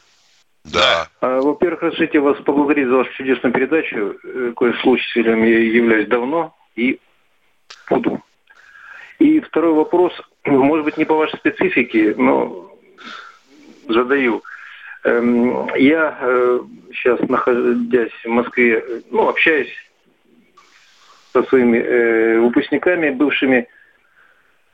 [0.66, 1.10] Да.
[1.22, 4.16] А, во-первых, разрешите вас поблагодарить за вашу чудесную передачу.
[4.24, 7.00] Э, кое слушателем я являюсь давно и
[7.90, 8.22] буду.
[9.18, 10.14] И второй вопрос,
[10.46, 12.72] может быть, не по вашей специфике, но
[13.90, 14.44] задаю.
[15.04, 16.16] Эм, я
[16.94, 19.72] сейчас, э, находясь в Москве, ну, общаюсь
[21.34, 23.68] со своими э, выпускниками, бывшими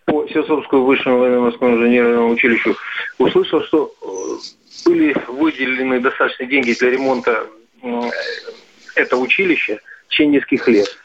[0.06, 2.76] по Сесовскому высшему военно-морскому инженерному училищу,
[3.18, 7.46] услышал, что э, были выделены достаточные деньги для ремонта
[7.84, 8.02] э,
[8.96, 10.98] этого училища в течение нескольких лет.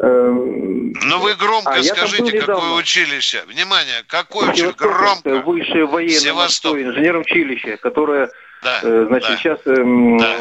[0.00, 3.42] Эм, ну вы громко а скажите, какое училище.
[3.46, 4.74] Внимание, какое училище?
[4.76, 5.42] Громко.
[5.46, 8.28] Высшее военно-морское инженерное училище, которое,
[8.62, 10.36] да, э, значит, да, сейчас э, да.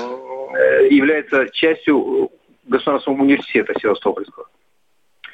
[0.90, 2.32] является частью
[2.66, 4.48] Государственного университета Севастопольского.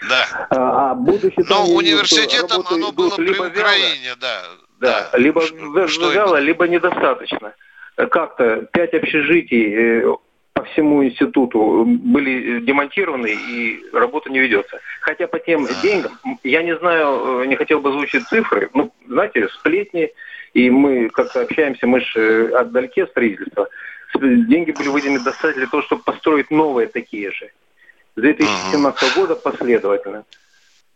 [0.08, 0.48] Да.
[0.50, 4.44] А, а будучи Но университетом оно было при Украине, да.
[4.80, 5.18] Да, да.
[5.18, 5.42] либо
[5.88, 7.54] что вяло, либо недостаточно.
[7.96, 10.16] Как-то пять общежитий э,
[10.54, 14.80] по всему институту были демонтированы и работа не ведется.
[15.02, 16.12] Хотя по тем деньгам,
[16.44, 20.12] я не знаю, не хотел бы звучить цифры, ну, знаете, сплетни,
[20.54, 23.70] и мы как-то общаемся, мы же отдалеке строительства,
[24.16, 27.52] деньги были выделены достаточно для того, чтобы построить новые такие же.
[28.16, 30.26] С 2017 года последовательно.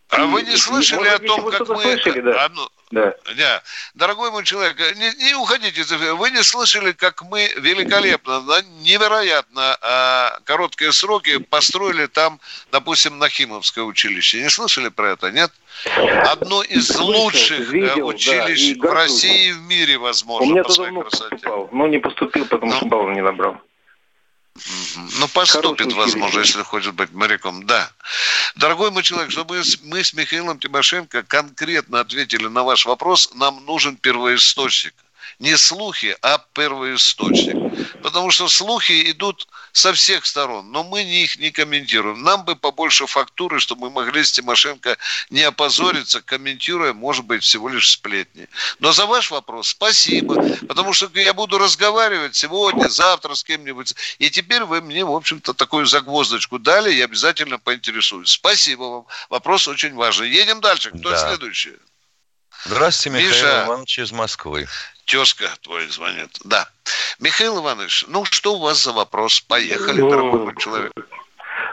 [0.09, 1.81] А вы не слышали о том, как мы...
[1.81, 2.45] Слышали, да.
[2.45, 2.67] Одну...
[2.93, 3.15] Да.
[3.35, 3.63] да.
[3.95, 5.83] Дорогой мой человек, не, не уходите.
[6.13, 8.43] Вы не слышали, как мы великолепно,
[8.81, 12.39] невероятно а, короткие сроки построили там,
[12.71, 14.41] допустим, Нахимовское училище.
[14.43, 15.51] Не слышали про это, нет?
[16.27, 20.51] Одно из Слышал, лучших э, видел, училищ да, в России и в мире, возможно, У
[20.51, 21.29] меня по своей красоте.
[21.29, 23.57] Поступал, но не поступил, потому ну, что баллов не набрал.
[25.19, 27.89] Ну, поступит, возможно, если хочет быть моряком, да.
[28.55, 33.97] Дорогой мой человек, чтобы мы с Михаилом Тимошенко конкретно ответили на ваш вопрос, нам нужен
[33.97, 34.93] первоисточник
[35.39, 37.55] не слухи, а первоисточник.
[38.01, 42.21] Потому что слухи идут со всех сторон, но мы их не комментируем.
[42.21, 44.97] Нам бы побольше фактуры, чтобы мы могли с Тимошенко
[45.29, 48.47] не опозориться, комментируя, может быть, всего лишь сплетни.
[48.79, 50.35] Но за ваш вопрос спасибо,
[50.67, 53.95] потому что я буду разговаривать сегодня, завтра с кем-нибудь.
[54.19, 58.31] И теперь вы мне, в общем-то, такую загвоздочку дали, я обязательно поинтересуюсь.
[58.31, 59.05] Спасибо вам.
[59.29, 60.29] Вопрос очень важный.
[60.29, 60.89] Едем дальше.
[60.91, 61.17] Кто да.
[61.17, 61.73] следующий?
[62.65, 63.65] Здравствуйте, Михаил Миша.
[63.67, 64.65] Иванович из Москвы.
[65.05, 66.29] Тезка твой звонит.
[66.45, 66.67] Да.
[67.19, 69.41] Михаил Иванович, ну что у вас за вопрос?
[69.41, 70.91] Поехали, ну, дорогой мой человек.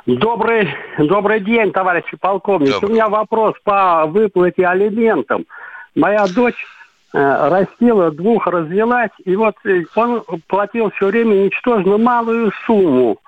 [0.07, 2.73] Добрый, добрый день, товарищи полковник.
[2.73, 2.91] Добрый.
[2.91, 5.47] У меня вопрос по выплате алиментам.
[5.95, 6.65] Моя дочь
[7.13, 13.19] э, растила, двух развелась, и вот э, он платил все время ничтожно малую сумму.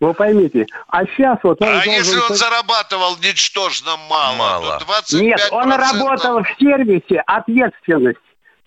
[0.00, 0.66] Вы поймите.
[0.88, 1.92] А сейчас вот он А должен...
[1.92, 4.78] если он зарабатывал ничтожно мало, мало.
[4.78, 4.86] то
[5.16, 5.20] 25%...
[5.20, 8.18] Нет, он работал в сервисе ответственность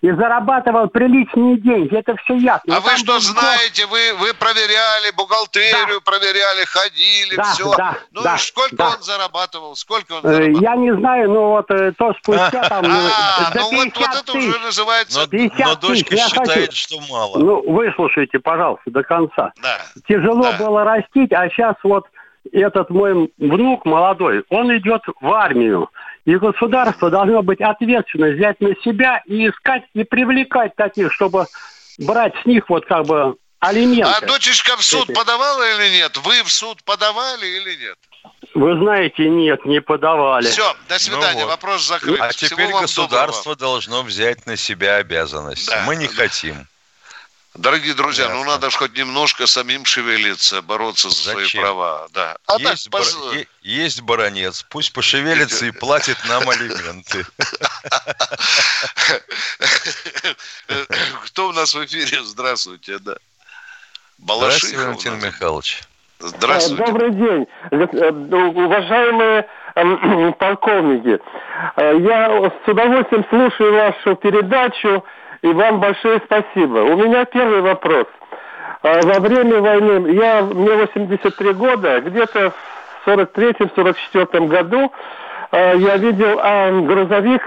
[0.04, 1.96] и зарабатывал приличные деньги.
[1.96, 2.76] Это все ясно.
[2.76, 3.86] А вы что знаете?
[3.86, 6.10] Вы, вы проверяли бухгалтерию, да.
[6.10, 7.74] проверяли, ходили, да, все.
[7.74, 8.90] Да, ну да, сколько да.
[8.90, 9.74] он зарабатывал?
[9.76, 10.60] Сколько он э, зарабатывал?
[10.60, 14.32] Я не знаю, но вот э, то спустя там а, до ну вот, вот это
[14.36, 15.20] уже называется...
[15.32, 16.76] Но, но дочка считает, хочу...
[16.76, 17.38] что мало.
[17.38, 19.52] Ну, выслушайте, пожалуйста, до конца.
[19.62, 19.78] Да.
[20.06, 20.58] Тяжело да.
[20.58, 22.04] было растить, а сейчас вот
[22.52, 25.88] этот мой внук молодой, он идет в армию.
[26.24, 31.46] И государство должно быть ответственно взять на себя и искать и привлекать таких, чтобы
[31.98, 34.10] брать с них вот как бы алименты.
[34.10, 35.16] А дочечка в суд эти.
[35.16, 36.16] подавала или нет?
[36.18, 37.98] Вы в суд подавали или нет?
[38.54, 40.46] Вы знаете, нет, не подавали.
[40.46, 41.50] Все, до свидания, ну вот.
[41.50, 42.20] вопрос закрыт.
[42.20, 43.72] А Всего теперь государство доброго.
[43.72, 45.68] должно взять на себя обязанность.
[45.68, 46.14] Да, Мы не да.
[46.14, 46.66] хотим.
[47.54, 48.40] Дорогие друзья, Ясно.
[48.40, 51.46] ну надо же хоть немножко самим шевелиться, бороться за Зачем?
[51.46, 52.08] свои права.
[52.12, 52.36] Да.
[52.46, 53.02] А есть, так, бар...
[53.62, 57.24] есть баронец, пусть пошевелится и платит нам алименты.
[61.26, 62.24] Кто у нас в эфире?
[62.24, 63.14] Здравствуйте, да.
[64.18, 65.82] Здравствуйте, Валентин Михайлович.
[66.18, 66.84] Здравствуйте.
[66.86, 71.20] Добрый день, э, уважаемые эм, полковники.
[71.76, 75.04] Э, я с удовольствием слушаю вашу передачу
[75.44, 76.78] и вам большое спасибо.
[76.78, 78.06] У меня первый вопрос.
[78.82, 82.50] А, во время войны, я, мне 83 года, где-то
[83.04, 84.90] в 43-44 году
[85.50, 87.42] а, я видел а, грузовик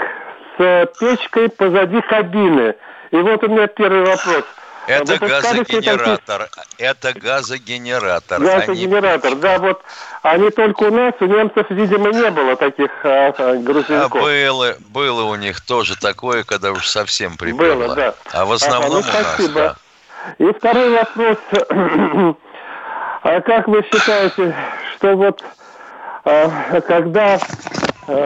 [0.60, 2.76] с печкой позади кабины.
[3.10, 4.44] И вот у меня первый вопрос.
[4.88, 6.50] Это газогенератор.
[6.78, 8.40] Это газогенератор.
[8.40, 9.42] Газогенератор, они...
[9.42, 9.82] да, вот
[10.22, 14.16] они только у нас, у немцев, видимо, не было таких а, а, грузовиков.
[14.16, 17.88] А было, было у них тоже такое, когда уж совсем приперло.
[17.88, 18.14] Было, да.
[18.32, 19.76] А в основном ага, ну, у нас, да.
[20.38, 21.38] И второй вопрос.
[23.24, 24.56] а как вы считаете,
[24.96, 25.44] что вот
[26.24, 27.40] а, когда
[28.08, 28.26] а,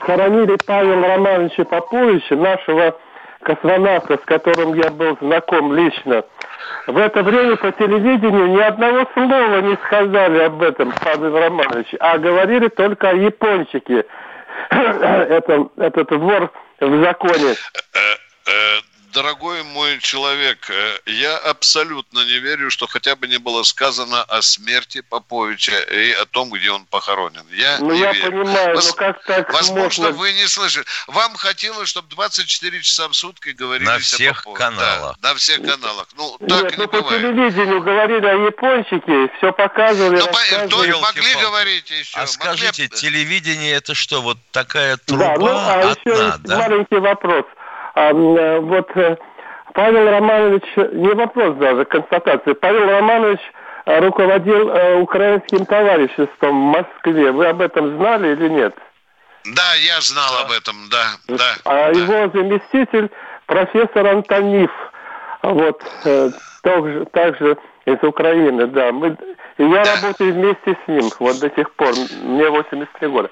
[0.00, 2.96] хоронили Павла Романовича Поповича, нашего
[3.42, 6.24] космонавта, с которым я был знаком лично,
[6.86, 12.18] в это время по телевидению ни одного слова не сказали об этом, Павел Романович, а
[12.18, 14.04] говорили только о япончике.
[14.70, 16.50] это, этот вор
[16.80, 17.54] в законе.
[19.12, 24.40] Дорогой мой человек, э, я абсолютно не верю, что хотя бы не было сказано о
[24.40, 27.44] смерти Поповича и о том, где он похоронен.
[27.52, 28.30] Я ну, не я верю.
[28.30, 28.88] понимаю, Воз...
[28.88, 30.10] но как так Возможно, можно...
[30.10, 30.84] вы не слышали.
[31.08, 35.16] Вам хотелось, чтобы 24 часа в сутки говорили На всех каналах.
[35.20, 36.06] Да, на всех каналах.
[36.16, 37.06] Ну, так Нет, не ну, бывает.
[37.08, 40.20] по телевидению говорили о япончике, все показывали.
[40.20, 42.16] Ну, то могли говорить еще.
[42.16, 46.58] А скажите, телевидение это что, вот такая труба да, ну, а одна, еще да?
[46.58, 47.44] маленький вопрос–
[48.60, 49.16] вот э,
[49.74, 52.54] Павел Романович, не вопрос даже, констатация.
[52.54, 53.40] Павел Романович
[53.86, 54.70] э, руководил
[55.02, 57.30] украинским товариществом в Москве.
[57.30, 58.74] Вы об этом знали или нет?
[59.44, 61.04] Да, я знал об этом, да.
[61.28, 61.98] да а да.
[61.98, 63.10] его заместитель
[63.46, 64.70] профессор Антонив,
[65.42, 65.82] вот,
[66.62, 68.92] также, также из Украины, да.
[68.92, 69.16] Мы,
[69.58, 71.92] я работаю вместе с ним, вот до сих пор.
[72.22, 73.30] Мне 83 года.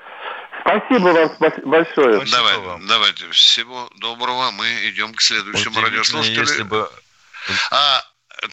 [0.68, 1.30] Спасибо вам
[1.64, 2.16] большое.
[2.16, 2.86] Спасибо Давай, вам.
[2.86, 4.50] Давайте, всего доброго.
[4.50, 6.40] Мы идем к следующему радиослушателю.
[6.40, 6.88] Если бы...
[7.70, 8.04] А,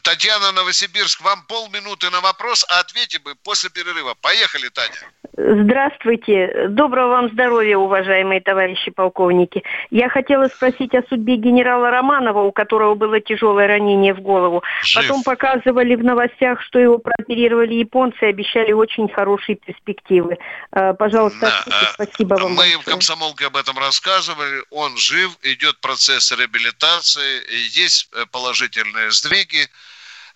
[0.02, 4.14] Татьяна Новосибирск, вам полминуты на вопрос, а ответим мы после перерыва.
[4.20, 4.96] Поехали, Таня.
[5.36, 6.68] Здравствуйте.
[6.70, 9.62] Доброго вам здоровья, уважаемые товарищи полковники.
[9.90, 14.62] Я хотела спросить о судьбе генерала Романова, у которого было тяжелое ранение в голову.
[14.82, 15.02] Жив.
[15.02, 20.38] Потом показывали в новостях, что его прооперировали японцы и обещали очень хорошие перспективы.
[20.72, 22.52] А, пожалуйста, да, а, спасибо вам.
[22.52, 22.78] Мы большое.
[22.78, 24.62] в комсомолке об этом рассказывали.
[24.70, 27.42] Он жив, идет процесс реабилитации,
[27.76, 29.68] есть э, положительные сдвиги.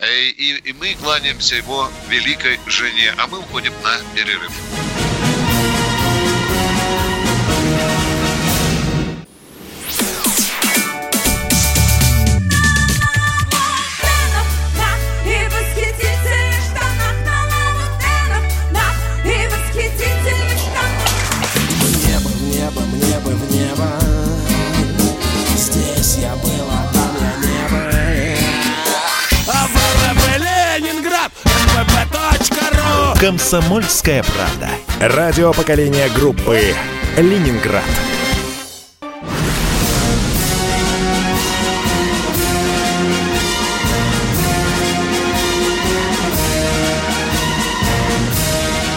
[0.01, 4.53] Э, и, и мы кланяемся его великой жене, а мы уходим на перерыв.
[33.21, 34.71] Комсомольская правда.
[34.99, 36.75] Радио поколения группы
[37.19, 37.85] Ленинград.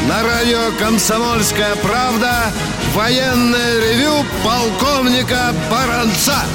[0.07, 2.45] На радио «Комсомольская правда»
[2.93, 6.45] военное ревю полковника Баранца.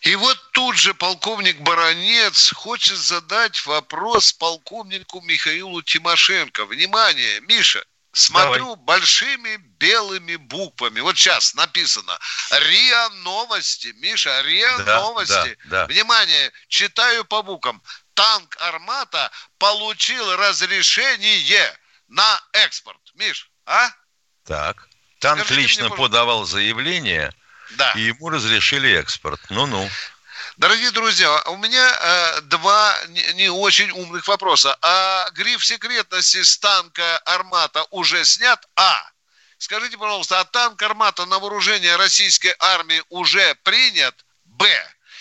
[0.00, 6.66] И вот тут же полковник Баранец хочет задать вопрос полковнику Михаилу Тимошенко.
[6.66, 8.84] Внимание, Миша, смотрю Давай.
[8.84, 10.98] большими белыми буквами.
[10.98, 12.18] Вот сейчас написано
[12.50, 13.94] РИА Новости.
[13.98, 15.58] Миша, РИА да, Новости.
[15.66, 15.86] Да, да.
[15.86, 17.80] Внимание, читаю по буквам.
[18.14, 21.72] Танк Армата получил разрешение
[22.08, 22.98] на экспорт.
[23.14, 23.90] Миш, а?
[24.44, 24.88] Так.
[25.20, 27.32] Танк Скажите лично мне, подавал заявление–
[27.76, 27.92] да.
[27.92, 29.40] И ему разрешили экспорт.
[29.50, 29.88] Ну-ну.
[30.58, 34.76] Дорогие друзья, у меня э, два не, не очень умных вопроса.
[34.82, 38.68] А гриф секретности с танка «Армата» уже снят?
[38.74, 39.08] А.
[39.58, 44.16] Скажите, пожалуйста, а танк «Армата» на вооружение российской армии уже принят?
[44.46, 44.68] Б.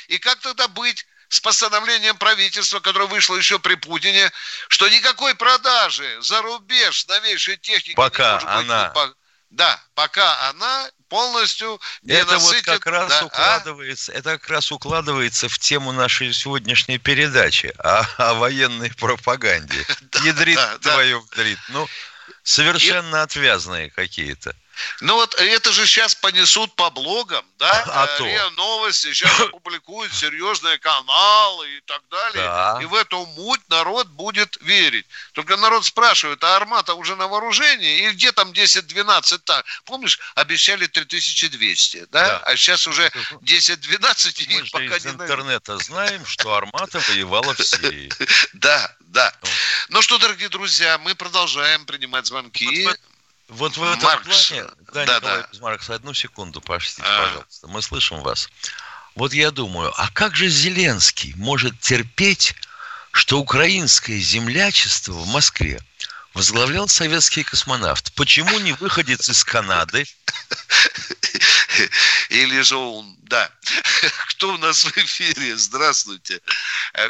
[0.08, 4.32] И как тогда быть с постановлением правительства, которое вышло еще при Путине,
[4.70, 8.90] что никакой продажи за рубеж новейшей техники Пока не может она...
[8.90, 9.16] быть...
[9.50, 12.68] Да, пока она полностью не это насытит...
[12.68, 13.26] вот как раз да, а?
[13.26, 14.16] укладывается, а?
[14.16, 19.86] это как раз укладывается в тему нашей сегодняшней передачи о, о военной пропаганде.
[20.24, 21.60] Ядрит твою вдрит.
[21.70, 21.88] Ну,
[22.43, 24.56] совершенно отвязные какие-то.
[25.02, 27.84] Ну вот это же сейчас понесут по блогам, да?
[27.88, 32.44] А, а РИА Новости сейчас опубликуют серьезные каналы и так далее.
[32.44, 32.80] Да.
[32.82, 35.06] И в эту муть народ будет верить.
[35.34, 38.08] Только народ спрашивает, а Армата уже на вооружении?
[38.08, 39.66] И где там 10-12 так?
[39.86, 42.28] Помнишь, обещали 3200, да?
[42.28, 42.38] да.
[42.40, 43.08] А сейчас уже
[43.42, 48.12] 10-12 и Мы пока из не интернета знаем, что Армата воевала в Сирии.
[48.54, 49.34] Да, да.
[49.90, 52.88] Ну что, дорогие друзья, мы продолжаем принимать звонки.
[53.48, 54.50] Вот в этом Маркс.
[54.50, 55.60] плане, да, да, Николай да.
[55.62, 57.26] Маркс, одну секунду, пошлите, а.
[57.26, 58.50] пожалуйста, мы слышим вас.
[59.16, 62.56] Вот я думаю, а как же Зеленский может терпеть,
[63.12, 65.80] что украинское землячество в Москве
[66.34, 68.14] возглавлял советский космонавт?
[68.16, 70.06] Почему не выходец из Канады?
[72.30, 73.50] Или же он, да.
[74.30, 75.56] Кто у нас в эфире?
[75.56, 76.41] Здравствуйте.
[76.93, 77.10] Э,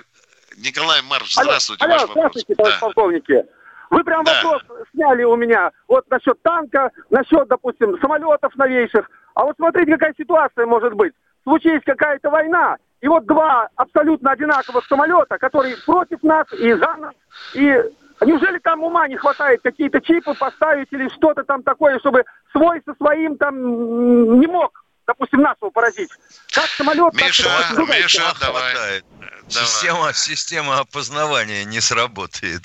[0.57, 1.83] Николай Марш, здравствуйте.
[1.83, 2.77] Алло, алло здравствуйте, да.
[2.77, 3.43] полковники.
[3.89, 4.33] Вы прям да.
[4.33, 5.71] вопрос сняли у меня.
[5.87, 9.09] Вот насчет танка, насчет, допустим, самолетов новейших.
[9.35, 11.13] А вот смотрите, какая ситуация может быть.
[11.43, 17.13] Случилась какая-то война, и вот два абсолютно одинаковых самолета, которые против нас и за нас.
[17.53, 17.83] И
[18.25, 22.93] неужели там ума не хватает какие-то чипы поставить или что-то там такое, чтобы свой со
[22.95, 26.09] своим там не мог допустим, нас его поразить.
[26.51, 27.13] Как самолет...
[27.13, 28.73] Миша, так, Миша, давай.
[28.73, 29.05] Хватает.
[29.49, 32.63] Система, система опознавания не сработает.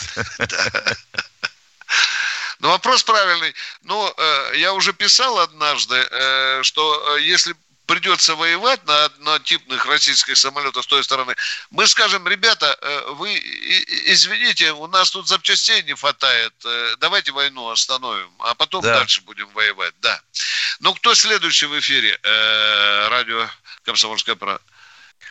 [2.62, 3.52] Ну, вопрос правильный.
[3.82, 7.56] Ну, э, я уже писал однажды, э, что э, если
[7.86, 11.34] придется воевать на однотипных российских самолетах с той стороны,
[11.70, 12.78] мы скажем, ребята,
[13.16, 13.34] вы
[14.06, 16.54] извините, у нас тут запчастей не хватает,
[17.00, 18.94] давайте войну остановим, а потом да.
[18.94, 20.22] дальше будем воевать, да.
[20.78, 22.18] Ну, кто следующий в эфире?
[23.10, 23.50] Радио
[23.84, 24.62] «Комсомольская правда».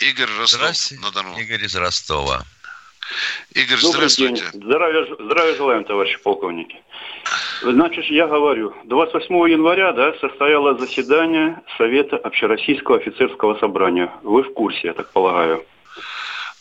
[0.02, 1.38] Игорь Ростов на Дону.
[1.38, 2.44] Игорь из Ростова.
[3.54, 4.50] Игорь, Добрый здравствуйте.
[4.52, 4.64] День.
[4.64, 6.82] Здравия, здравия желаем, товарищи полковники.
[7.62, 14.12] Значит, я говорю, 28 января да, состоялось заседание Совета Общероссийского офицерского собрания.
[14.24, 15.64] Вы в курсе, я так полагаю.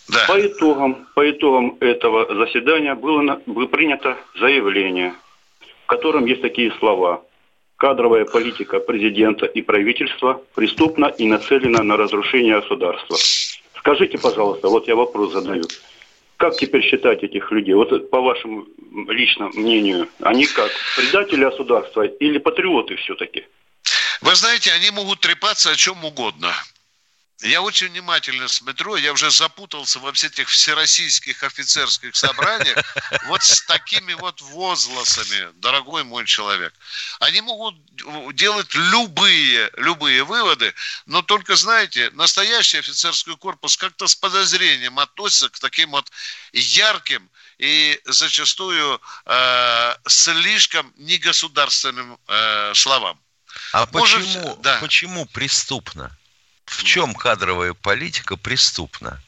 [0.09, 0.27] Да.
[0.27, 5.15] По итогам, по итогам этого заседания было, было принято заявление,
[5.85, 7.23] в котором есть такие слова.
[7.81, 13.17] Кадровая политика президента и правительства преступна и нацелена на разрушение государства.
[13.79, 15.65] Скажите, пожалуйста, вот я вопрос задаю.
[16.37, 17.73] Как теперь считать этих людей?
[17.73, 18.67] Вот по вашему
[19.09, 23.47] личному мнению, они как, предатели государства или патриоты все-таки?
[24.21, 26.53] Вы знаете, они могут трепаться о чем угодно.
[27.43, 32.77] Я очень внимательно смотрю, я уже запутался во всех этих всероссийских офицерских собраниях
[33.27, 36.75] вот с такими вот возгласами, дорогой мой человек.
[37.19, 37.77] Они могут
[38.35, 40.75] делать любые, любые выводы,
[41.07, 46.11] но только, знаете, настоящий офицерский корпус как-то с подозрением относится к таким вот
[46.53, 53.19] ярким и зачастую э, слишком негосударственным э, словам.
[53.73, 54.79] А Может, почему, да.
[54.81, 56.17] почему преступно?
[56.71, 59.21] В чем кадровая политика преступна?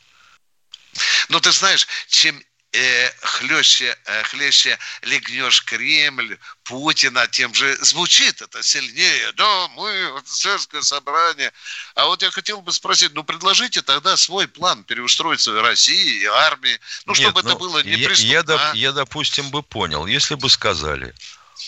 [1.28, 2.40] Ну, ты знаешь, чем
[2.72, 9.32] э, хлеще, э, хлеще легнешь Кремль, Путина, тем же звучит это сильнее.
[9.32, 11.53] Да, мы, офицерское собрание.
[11.97, 16.78] А вот я хотел бы спросить, ну, предложите тогда свой план переустройства России и армии,
[17.07, 18.72] ну, Нет, чтобы ну, это было не я, я, а?
[18.74, 21.12] я, допустим, бы понял, если бы сказали,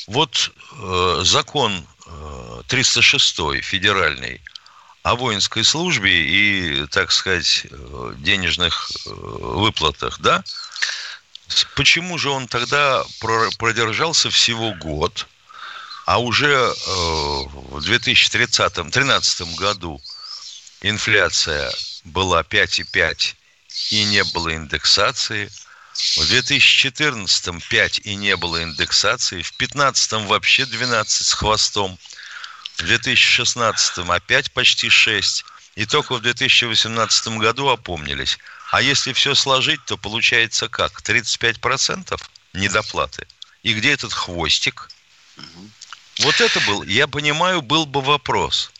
[0.06, 4.40] вот э, закон э, 306 федеральный–
[5.04, 10.42] о воинской службе и, так сказать, э, денежных э, выплатах, да?
[11.76, 13.04] Почему же он тогда
[13.58, 15.26] продержался всего год,
[16.06, 20.00] а уже э, в 2013 году
[20.80, 21.70] инфляция
[22.04, 23.34] была 5,5
[23.90, 25.50] и не было индексации,
[26.16, 31.98] в 2014 5 и не было индексации, в 2015 вообще 12 с хвостом–
[32.76, 35.44] в 2016 опять почти 6,
[35.76, 38.38] и только в 2018 году опомнились.
[38.70, 41.00] А если все сложить, то получается как?
[41.00, 42.20] 35%
[42.52, 43.26] недоплаты.
[43.62, 44.88] И где этот хвостик?
[46.20, 48.70] Вот это был, я понимаю, был бы вопрос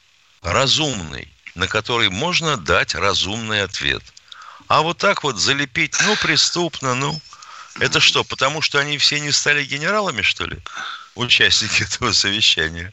[0.42, 4.02] разумный, на который можно дать разумный ответ.
[4.68, 7.20] А вот так вот залепить, ну, преступно, ну,
[7.80, 10.58] это что, потому что они все не стали генералами, что ли?
[11.14, 12.92] Участники этого совещания.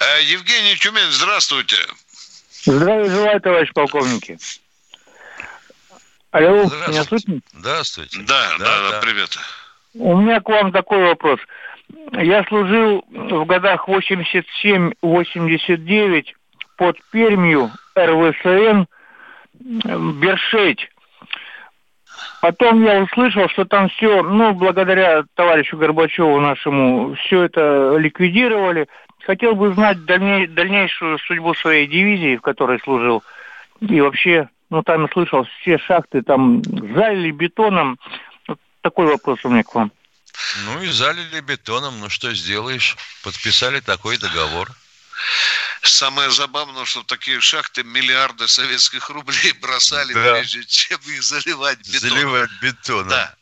[0.00, 1.76] Э, Евгений Тюмень, здравствуйте.
[2.64, 4.38] Здравия желаю, товарищ полковники.
[6.30, 7.40] Алло, меня слышно?
[7.52, 8.20] Здравствуйте.
[8.22, 9.38] Да, да, да, да, привет.
[9.94, 11.38] У меня к вам такой вопрос.
[12.12, 16.24] Я служил в годах 87-89
[16.76, 18.86] под Пермью РВСН
[19.60, 20.88] Бершеть.
[22.40, 28.88] Потом я услышал, что там все, ну, благодаря товарищу Горбачеву нашему, все это ликвидировали.
[29.26, 33.22] Хотел бы знать дальней, дальнейшую судьбу своей дивизии, в которой служил.
[33.80, 37.98] И вообще, ну, там я слышал, все шахты там залили бетоном.
[38.46, 39.90] Вот такой вопрос у меня к вам.
[40.64, 42.96] Ну и залили бетоном, ну что сделаешь?
[43.22, 44.70] Подписали такой договор.
[45.82, 50.34] Самое забавное, что такие шахты миллиарды советских рублей бросали, да.
[50.34, 52.10] прежде чем их заливать бетоном.
[52.10, 53.08] Заливать бетоном.
[53.08, 53.34] Да.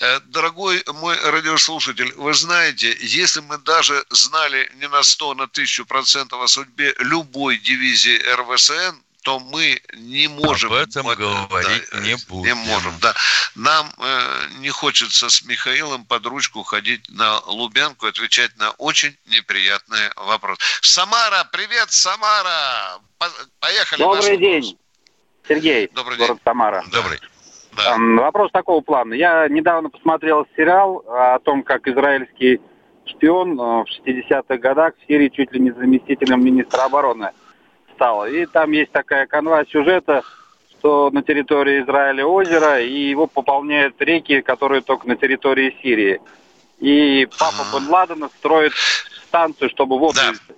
[0.00, 5.84] Э, дорогой мой радиослушатель, вы знаете, если мы даже знали не на 100, на 1000
[5.84, 10.72] процентов о судьбе любой дивизии РВСН, то мы не можем...
[10.72, 12.44] Об этом вот, говорить да, не будем.
[12.46, 13.14] Не можем, да.
[13.54, 19.14] Нам э, не хочется с Михаилом под ручку ходить на Лубянку и отвечать на очень
[19.26, 20.56] неприятный вопрос.
[20.80, 23.00] Самара, привет, Самара!
[23.58, 24.00] Поехали.
[24.00, 24.78] Добрый день,
[25.46, 25.88] Сергей.
[25.88, 26.42] Добрый город день.
[26.42, 26.82] Самара.
[26.90, 27.20] Добрый.
[27.76, 27.96] Да.
[28.22, 29.14] Вопрос такого плана.
[29.14, 32.60] Я недавно посмотрел сериал о том, как израильский
[33.06, 37.30] шпион э, в 60-х годах в Сирии чуть ли не заместителем министра обороны
[37.94, 38.26] стал.
[38.26, 40.22] И там есть такая канва сюжета,
[40.70, 46.20] что на территории Израиля озеро, и его пополняют реки, которые только на территории Сирии.
[46.78, 48.72] И папа Бен Ладена строит
[49.26, 50.54] станцию, чтобы воду да.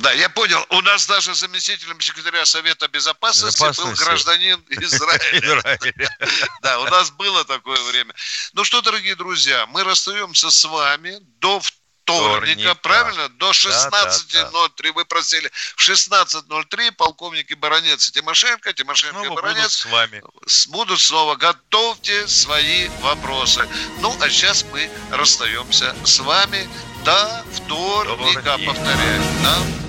[0.00, 0.64] Да, я понял.
[0.70, 4.00] У нас даже заместителем секретаря Совета Безопасности, Безопасности.
[4.00, 5.78] был гражданин Израиля.
[6.62, 8.14] Да, у нас было такое время.
[8.54, 13.28] Ну что, дорогие друзья, мы расстаемся с вами до вторника, правильно?
[13.28, 15.50] До 16.03 вы просили.
[15.76, 20.22] В 16.03 полковники Баранец и Тимошенко, Тимошенко и Баранец с вами.
[20.68, 21.36] будут снова.
[21.36, 23.68] Готовьте свои вопросы.
[24.00, 26.68] Ну, а сейчас мы расстаемся с вами
[27.04, 29.22] до вторника, повторяю.
[29.42, 29.79] Да?